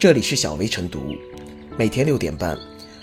[0.00, 1.14] 这里是小薇晨读，
[1.76, 2.58] 每天六点半，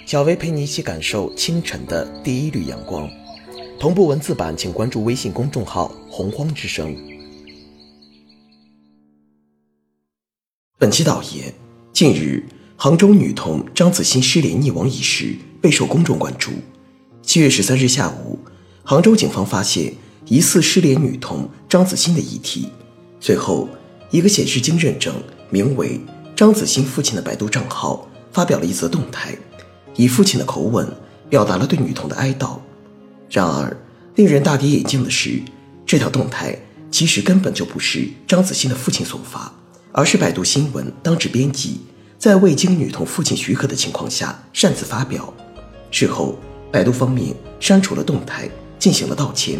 [0.07, 3.07] 小薇陪你一起感受清晨的第一缕阳光。
[3.79, 6.97] 同步文字版，请关注微信公众号“洪荒之声”。
[10.79, 11.53] 本期导言：
[11.93, 12.43] 近日，
[12.75, 16.49] 杭州女童张子欣失联溺亡一事备受公众关注。
[17.21, 18.39] 七月十三日下午，
[18.83, 19.93] 杭州警方发现
[20.25, 22.69] 疑似失联女童张子欣的遗体，
[23.19, 23.69] 随后，
[24.09, 25.13] 一个显示经认证、
[25.51, 26.01] 名为。
[26.37, 29.35] 张子欣父亲的百度账号发表了一则动态，
[29.95, 30.87] 以父亲的口吻
[31.31, 32.59] 表达了对女童的哀悼。
[33.27, 33.75] 然而，
[34.13, 35.41] 令人大跌眼镜的是，
[35.83, 36.55] 这条动态
[36.91, 39.51] 其实根本就不是张子欣的父亲所发，
[39.91, 41.81] 而是百度新闻当值编辑
[42.19, 45.33] 在未经女童父亲许可的情况下擅自发表。
[45.89, 46.37] 事后，
[46.71, 49.59] 百度方面删除了动态，进行了道歉，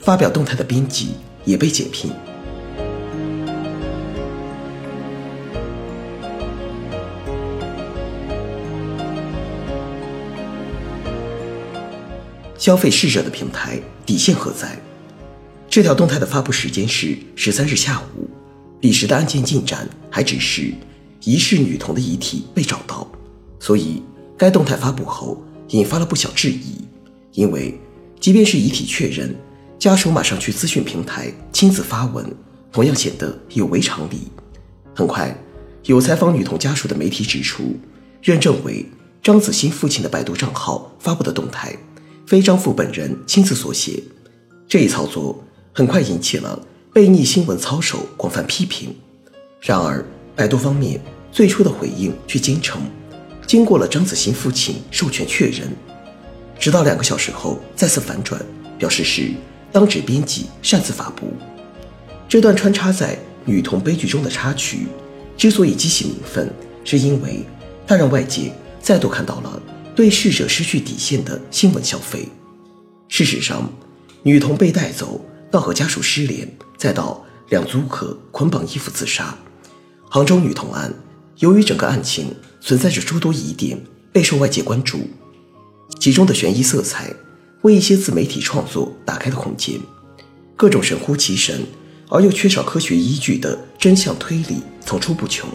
[0.00, 1.10] 发表动态的编辑
[1.44, 2.10] 也被解聘。
[12.68, 14.78] 消费逝者的平台底线何在？
[15.70, 18.28] 这条动态的发布时间是十三日下午，
[18.78, 20.74] 彼时的案件进展还只是
[21.24, 23.10] 疑似女童的遗体被找到，
[23.58, 24.02] 所以
[24.36, 26.86] 该动态发布后引发了不小质疑。
[27.32, 27.74] 因为
[28.20, 29.34] 即便是遗体确认，
[29.78, 32.30] 家属马上去资讯平台亲自发文，
[32.70, 34.28] 同样显得有违常理。
[34.94, 35.34] 很快，
[35.84, 37.74] 有采访女童家属的媒体指出，
[38.20, 38.84] 认证为
[39.22, 41.74] 张子欣父亲的百度账号发布的动态。
[42.28, 44.02] 非张父本人亲自所写，
[44.68, 46.60] 这一操作很快引起了
[46.92, 48.94] 被逆新闻操守广泛批评。
[49.62, 50.04] 然而，
[50.36, 51.00] 百度方面
[51.32, 52.82] 最初的回应却坚称，
[53.46, 55.70] 经过了张子欣父亲授权确认，
[56.58, 58.38] 直到两个小时后再次反转，
[58.78, 59.30] 表示是
[59.72, 61.32] 当值编辑擅自发布。
[62.28, 64.86] 这段穿插在女童悲剧中的插曲，
[65.34, 66.52] 之所以激起民愤，
[66.84, 67.42] 是因为
[67.86, 69.62] 它让外界再度看到了。
[69.98, 72.28] 对逝者失去底线的新闻消费。
[73.08, 73.68] 事实上，
[74.22, 75.20] 女童被带走
[75.50, 79.36] 到和家属失联，再到两租客捆绑衣服自杀，
[80.08, 80.94] 杭州女童案
[81.38, 83.76] 由于整个案情存在着诸多疑点，
[84.12, 85.00] 备受外界关注。
[85.98, 87.12] 其中的悬疑色彩
[87.62, 89.80] 为一些自媒体创作打开了空间，
[90.54, 91.66] 各种神乎其神
[92.08, 95.50] 而又缺少科学依据的真相推理层出不穷。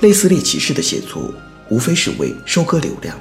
[0.00, 1.32] 类似猎奇式的写作，
[1.70, 3.18] 无非是为收割流量。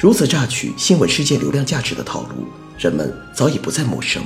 [0.00, 2.46] 如此榨取新闻事件流量价值的套路，
[2.78, 4.22] 人们早已不再陌生。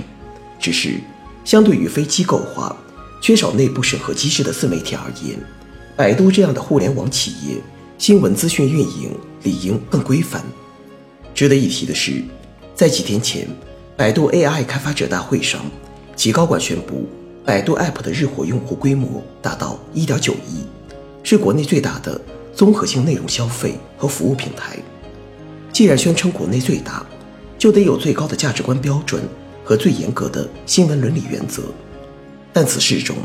[0.61, 1.01] 只是，
[1.45, 2.77] 相对于非机构化、
[3.21, 5.37] 缺少内部审核机制的自媒体而言，
[5.97, 7.57] 百度这样的互联网企业，
[7.99, 9.11] 新闻资讯运营
[9.43, 10.45] 理应更规范。
[11.35, 12.23] 值得一提的是，
[12.77, 13.49] 在几天前，
[13.97, 15.61] 百度 AI 开发者大会上，
[16.15, 17.09] 其高管宣布，
[17.45, 20.65] 百度 App 的日活用户规模达到1.9亿，
[21.25, 22.21] 是国内最大的
[22.55, 24.79] 综合性内容消费和服务平台。
[25.75, 27.05] 既然宣称国内最大，
[27.59, 29.21] 就得有最高的价值观标准
[29.65, 31.65] 和最严格的新闻伦理原则。
[32.53, 33.17] 但此事中，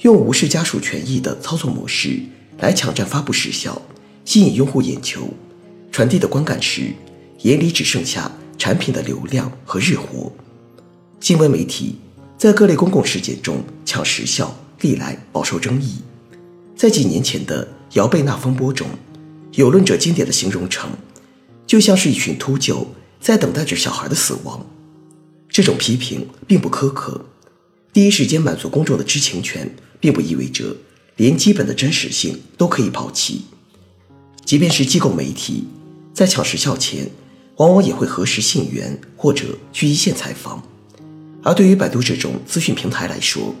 [0.00, 2.20] 用无视家属权益的操作模式
[2.60, 3.82] 来抢占发布时效，
[4.24, 5.28] 吸引用户眼球，
[5.92, 6.84] 传递的观感是
[7.42, 10.32] 眼里只剩下产品的流量和日活。
[11.20, 11.96] 新闻媒体
[12.38, 15.96] 在各类公共事件中抢时效，历来饱受争议。
[16.74, 18.86] 在几年前的姚贝娜风波中，
[19.52, 20.88] 有论者经典的形容成。
[21.74, 22.86] 就像是一群秃鹫
[23.20, 24.64] 在等待着小孩的死亡，
[25.48, 27.26] 这种批评并不苛刻。
[27.92, 30.76] 第一时间满足公众的知情权，并不意味着
[31.16, 33.46] 连基本的真实性都可以抛弃。
[34.44, 35.64] 即便是机构媒体，
[36.12, 37.10] 在抢时效前，
[37.56, 40.62] 往往也会核实信源或者去一线采访。
[41.42, 43.52] 而对于百度这种资讯平台来说，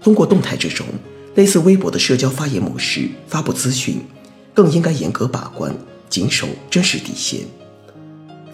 [0.00, 0.86] 通过动态这种
[1.34, 4.00] 类似微博的社交发言模式发布资讯，
[4.54, 5.76] 更应该严格把关。
[6.08, 7.40] 谨守真实底线。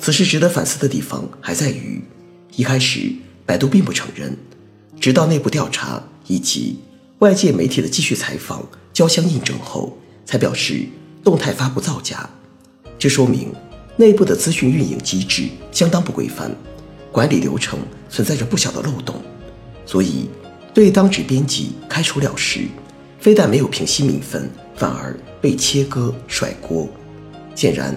[0.02, 2.02] 此事值得反思的地方还在于，
[2.56, 3.12] 一开始
[3.46, 4.36] 百度并不承认，
[5.00, 6.80] 直到内部调查以及
[7.20, 9.96] 外界媒体的继续采访交相印证后，
[10.26, 10.86] 才表示
[11.22, 12.28] 动态发布造假。
[12.98, 13.52] 这说明
[13.94, 16.50] 内部的资讯运营机制相当不规范，
[17.12, 17.78] 管理流程
[18.10, 19.22] 存在着不小的漏洞。
[19.86, 20.28] 所以，
[20.74, 22.66] 对当值编辑开除了事，
[23.20, 26.88] 非但没有平息民愤，反而被切割甩锅。
[27.54, 27.96] 显然，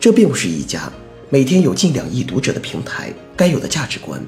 [0.00, 0.92] 这并不是一家
[1.34, 4.24] 每天有近两亿读者的平台该有的价值观。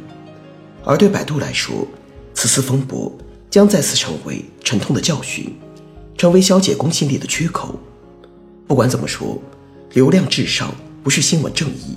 [0.85, 1.87] 而对百度来说，
[2.35, 3.17] 此次风波
[3.49, 5.55] 将再次成为沉痛的教训，
[6.19, 7.79] 成为消解公信力的缺口。
[8.67, 9.41] 不管怎么说，
[9.93, 10.75] 流量至上
[11.05, 11.97] 不是新闻正义。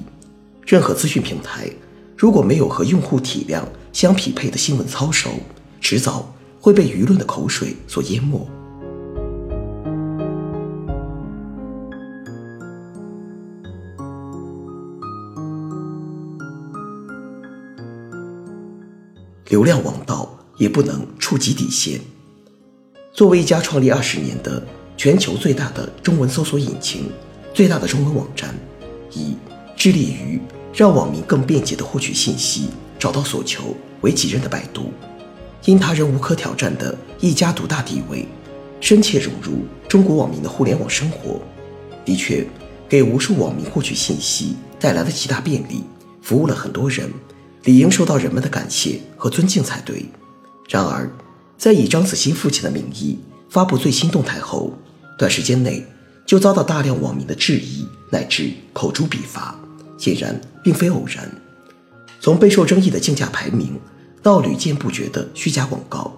[0.68, 1.68] 任何资讯平台
[2.16, 5.32] 如果没有和用户体量相匹配的新闻操守，
[5.82, 8.48] 迟早会被舆论的口水所淹没。
[19.50, 22.00] 流量王道也不能触及底线。
[23.12, 24.64] 作为一家创立二十年的
[24.96, 27.10] 全球最大的中文搜索引擎、
[27.52, 28.56] 最大的中文网站，
[29.12, 29.36] 以
[29.76, 30.40] 致力于
[30.72, 32.70] 让网民更便捷地获取信息、
[33.00, 34.92] 找到所求为己任的百度，
[35.66, 38.28] 因他人无可挑战的一家独大地位，
[38.80, 41.42] 深切融入中国网民的互联网生活，
[42.06, 42.46] 的确
[42.88, 45.84] 给无数网民获取信息带来了极大便利，
[46.22, 47.12] 服务了很多人。
[47.64, 50.06] 理应受到人们的感谢和尊敬才对。
[50.68, 51.10] 然而，
[51.58, 53.20] 在以张子欣父亲的名义
[53.50, 54.78] 发布最新动态后，
[55.18, 55.86] 短时间内
[56.26, 59.60] 就遭到大量网民的质疑乃至口诛笔伐，
[59.98, 61.30] 显然并非偶然。
[62.22, 63.80] 从备受争议的竞价排名，
[64.22, 66.16] 到屡见不绝的虚假广告，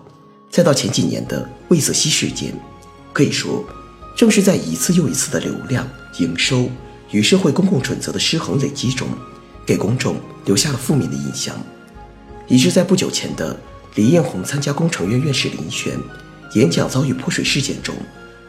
[0.49, 2.53] 再到前几年的魏则西事件，
[3.13, 3.63] 可以说，
[4.15, 5.87] 正是在一次又一次的流量、
[6.19, 6.69] 营收
[7.11, 9.07] 与社会公共准则的失衡累积中。
[9.71, 11.55] 给公众留下了负面的印象，
[12.49, 13.57] 以致在不久前的
[13.95, 15.97] 李彦宏参加工程院院士遴选
[16.55, 17.95] 演讲遭遇泼水事件中，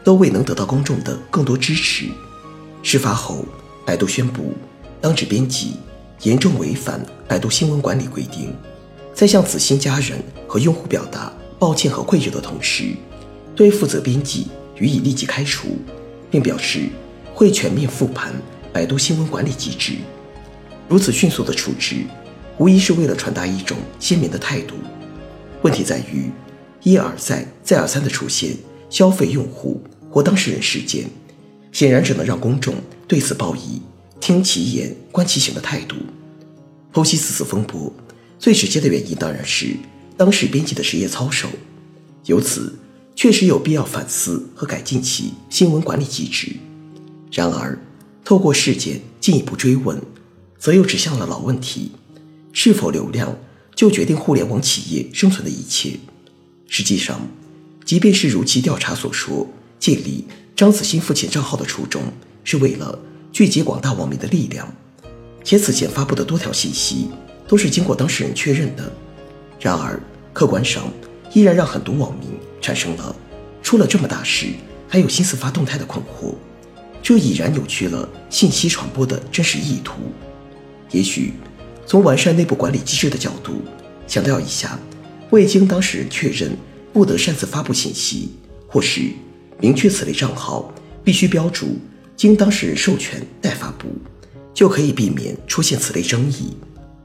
[0.03, 2.07] 都未能得到公众的更多支持。
[2.81, 3.45] 事发后，
[3.85, 4.51] 百度宣布，
[4.99, 5.77] 当值编辑
[6.23, 8.53] 严重违反百度新闻管理规定，
[9.13, 12.97] 在向子欣家人和用户表达抱歉和愧疚的同时，
[13.55, 15.69] 对负责编辑予以立即开除，
[16.29, 16.89] 并表示
[17.33, 18.33] 会全面复盘
[18.73, 19.93] 百度新闻管理机制。
[20.89, 22.05] 如此迅速的处置，
[22.57, 24.75] 无疑是为了传达一种鲜明的态度。
[25.61, 26.29] 问题在于，
[26.83, 28.55] 一而再、再而三的出现
[28.89, 31.05] 消费用户或当事人事件，
[31.71, 32.75] 显然只能让公众
[33.07, 33.81] 对此抱以
[34.19, 35.95] 听其言、观其行的态度。
[36.93, 37.91] 剖析此次风波，
[38.37, 39.75] 最直接的原因当然是
[40.15, 41.47] 当事编辑的职业操守，
[42.25, 42.77] 由此
[43.15, 46.51] 确实有必要反思和改进其新闻管理机制。
[47.31, 47.79] 然而，
[48.23, 49.99] 透过事件进一步追问。
[50.63, 51.91] 则又指向了老问题：
[52.53, 53.37] 是否流量
[53.75, 55.99] 就决定互联网企业生存的一切？
[56.69, 57.19] 实际上，
[57.83, 59.45] 即便是如其调查所说，
[59.77, 60.25] 建立
[60.55, 62.01] 张子欣父亲账号的初衷
[62.45, 62.97] 是为了
[63.33, 64.73] 聚集广大网民的力量，
[65.43, 67.09] 且此前发布的多条信息
[67.45, 68.89] 都是经过当事人确认的。
[69.59, 70.01] 然而，
[70.31, 70.85] 客观上
[71.33, 72.29] 依然让很多网民
[72.61, 73.13] 产生了
[73.61, 74.47] 出了这么大事
[74.87, 76.35] 还有心思发动态的困惑，
[77.01, 79.95] 这已然扭曲了信息传播的真实意图。
[80.93, 81.33] 也许，
[81.87, 83.61] 从完善内部管理机制的角度，
[84.07, 84.79] 强调一下，
[85.31, 86.55] 未经当事人确认
[86.93, 88.29] 不得擅自发布信息，
[88.67, 89.09] 或是
[89.59, 90.71] 明确此类账号
[91.03, 91.79] 必须标注
[92.15, 93.87] 经当事人授权待发布，
[94.53, 96.55] 就可以避免出现此类争议。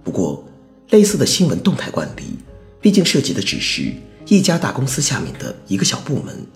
[0.05, 0.47] 不过，
[0.91, 2.39] 类似的新闻动态管理，
[2.83, 3.91] 毕竟涉及的只是
[4.27, 6.47] 一家大公司下面的一个小部门，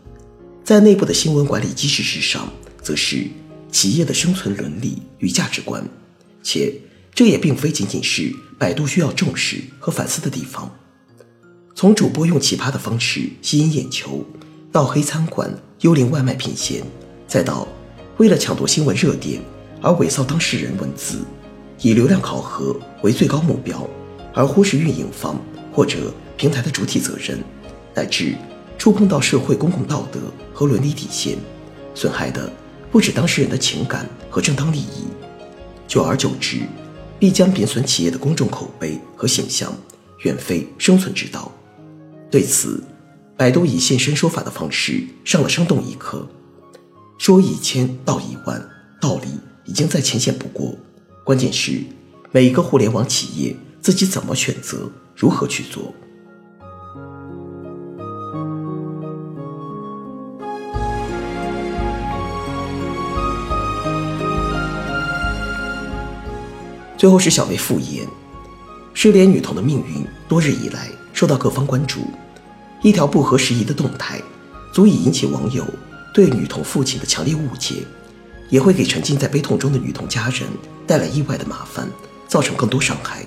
[0.62, 2.52] 在内部的新闻管理机制之上，
[2.82, 3.26] 则是
[3.70, 5.82] 企业的生存伦理与价值观，
[6.43, 6.75] 且。
[7.14, 10.70] 这也并非仅仅是百度需要重视和反思的地方。
[11.75, 14.25] 从主播用奇葩的方式吸引眼球，
[14.70, 16.82] 到黑餐馆、幽灵外卖品线，
[17.26, 17.69] 再到
[18.17, 19.43] 为了抢夺新闻热点
[19.82, 21.19] 而伪造当事人文字，
[21.81, 23.87] 以流量考核为最高目标，
[24.32, 25.38] 而忽视运营方
[25.73, 27.38] 或者平台的主体责任，
[27.94, 28.35] 乃至
[28.79, 30.20] 触碰到社会公共道德
[30.55, 31.37] 和伦理底线，
[31.94, 32.50] 损害的
[32.91, 35.06] 不止当事人的情感和正当利益，
[35.86, 36.60] 久而久之。
[37.22, 39.72] 必将贬损企业的公众口碑和形象，
[40.24, 41.52] 远非生存之道。
[42.29, 42.82] 对此，
[43.36, 46.29] 百度以现身说法的方式上了生动一课，
[47.19, 48.69] 说一千道一万，
[49.00, 49.29] 道理
[49.64, 50.76] 已经再浅显不过。
[51.22, 51.81] 关键是
[52.32, 55.94] 每一个互联网企业自己怎么选择，如何去做。
[67.03, 68.06] 最后是小梅复言，
[68.94, 72.03] 失联女童的命运多日以来受到各方关注，
[72.81, 74.23] 一条不合时宜的动态，
[74.73, 75.67] 足以引起网友
[76.15, 77.82] 对女童父亲的强烈误解，
[78.51, 80.43] 也会给沉浸在悲痛中的女童家人
[80.87, 81.89] 带来意外的麻烦，
[82.29, 83.27] 造成更多伤害。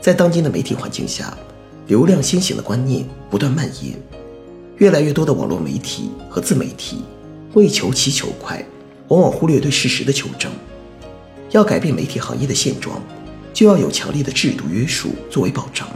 [0.00, 1.38] 在当今的媒体环境下，
[1.86, 3.94] 流量先行的观念不断蔓延，
[4.78, 7.04] 越来越多的网络媒体和自媒体
[7.54, 8.66] 为求其求快，
[9.06, 10.50] 往往忽略对事实的求证。
[11.52, 13.00] 要改变媒体行业的现状，
[13.52, 15.88] 就要有强烈的制度约束作为保障。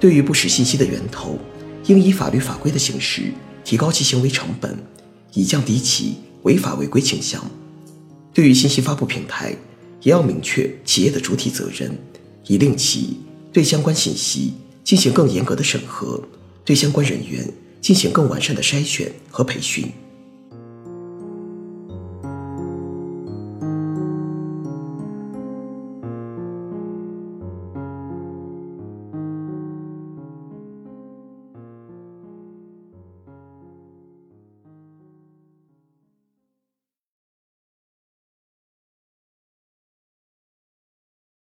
[0.00, 1.38] 对于不实信息的源头，
[1.86, 3.32] 应以法律法规的形式
[3.62, 4.76] 提高其行为成本，
[5.34, 7.44] 以降低其违法违规倾向。
[8.32, 9.54] 对于信息发布平台，
[10.02, 11.94] 也要明确企业的主体责任，
[12.46, 13.18] 以令其
[13.52, 16.22] 对相关信息进行更严格的审核，
[16.64, 17.46] 对相关人员
[17.82, 19.92] 进行更完善的筛选和培训。